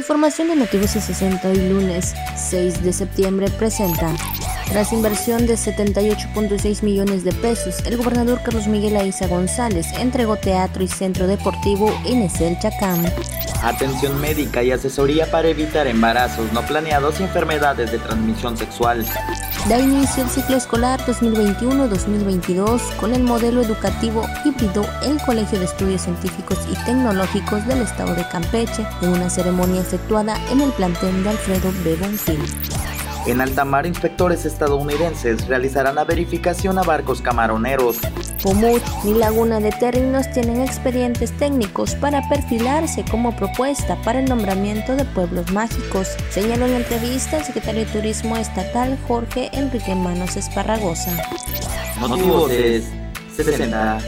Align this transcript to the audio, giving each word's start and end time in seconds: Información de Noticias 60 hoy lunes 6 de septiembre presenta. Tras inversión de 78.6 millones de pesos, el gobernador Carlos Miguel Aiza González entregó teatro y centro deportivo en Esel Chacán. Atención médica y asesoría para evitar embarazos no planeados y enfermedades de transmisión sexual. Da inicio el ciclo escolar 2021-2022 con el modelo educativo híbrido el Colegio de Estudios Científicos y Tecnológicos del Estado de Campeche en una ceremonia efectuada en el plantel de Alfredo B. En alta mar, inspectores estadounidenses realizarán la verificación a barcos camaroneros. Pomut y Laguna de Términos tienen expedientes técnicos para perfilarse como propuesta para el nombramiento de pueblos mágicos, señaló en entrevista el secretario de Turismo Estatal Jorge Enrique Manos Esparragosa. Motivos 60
Información 0.00 0.48
de 0.48 0.56
Noticias 0.56 1.04
60 1.04 1.46
hoy 1.46 1.68
lunes 1.68 2.14
6 2.34 2.82
de 2.82 2.90
septiembre 2.90 3.50
presenta. 3.50 4.10
Tras 4.66 4.94
inversión 4.94 5.46
de 5.46 5.56
78.6 5.56 6.82
millones 6.82 7.22
de 7.22 7.32
pesos, 7.32 7.84
el 7.84 7.98
gobernador 7.98 8.40
Carlos 8.42 8.66
Miguel 8.66 8.96
Aiza 8.96 9.26
González 9.26 9.88
entregó 9.98 10.36
teatro 10.36 10.82
y 10.82 10.88
centro 10.88 11.26
deportivo 11.26 11.94
en 12.06 12.22
Esel 12.22 12.58
Chacán. 12.58 13.12
Atención 13.62 14.18
médica 14.22 14.62
y 14.62 14.72
asesoría 14.72 15.30
para 15.30 15.48
evitar 15.48 15.86
embarazos 15.86 16.50
no 16.54 16.62
planeados 16.62 17.20
y 17.20 17.24
enfermedades 17.24 17.92
de 17.92 17.98
transmisión 17.98 18.56
sexual. 18.56 19.04
Da 19.68 19.78
inicio 19.78 20.24
el 20.24 20.30
ciclo 20.30 20.56
escolar 20.56 21.00
2021-2022 21.06 22.96
con 22.96 23.14
el 23.14 23.22
modelo 23.22 23.60
educativo 23.60 24.26
híbrido 24.44 24.84
el 25.04 25.20
Colegio 25.22 25.58
de 25.58 25.66
Estudios 25.66 26.02
Científicos 26.02 26.58
y 26.70 26.74
Tecnológicos 26.84 27.64
del 27.66 27.82
Estado 27.82 28.14
de 28.14 28.26
Campeche 28.28 28.86
en 29.02 29.10
una 29.10 29.30
ceremonia 29.30 29.82
efectuada 29.82 30.36
en 30.50 30.62
el 30.62 30.72
plantel 30.72 31.22
de 31.22 31.30
Alfredo 31.30 31.72
B. 31.84 32.79
En 33.26 33.40
alta 33.40 33.64
mar, 33.64 33.86
inspectores 33.86 34.46
estadounidenses 34.46 35.46
realizarán 35.46 35.94
la 35.94 36.04
verificación 36.04 36.78
a 36.78 36.82
barcos 36.82 37.20
camaroneros. 37.20 37.98
Pomut 38.42 38.82
y 39.04 39.12
Laguna 39.12 39.60
de 39.60 39.70
Términos 39.72 40.30
tienen 40.32 40.62
expedientes 40.62 41.32
técnicos 41.32 41.94
para 41.96 42.26
perfilarse 42.28 43.04
como 43.10 43.36
propuesta 43.36 43.96
para 44.02 44.20
el 44.20 44.24
nombramiento 44.24 44.96
de 44.96 45.04
pueblos 45.04 45.52
mágicos, 45.52 46.08
señaló 46.30 46.66
en 46.66 46.76
entrevista 46.76 47.38
el 47.38 47.44
secretario 47.44 47.84
de 47.84 47.92
Turismo 47.92 48.36
Estatal 48.36 48.98
Jorge 49.06 49.50
Enrique 49.52 49.94
Manos 49.94 50.36
Esparragosa. 50.36 51.12
Motivos 51.98 52.50
60 53.36 53.98